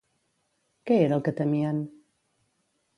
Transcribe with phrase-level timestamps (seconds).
[0.91, 1.85] Què era el que temien?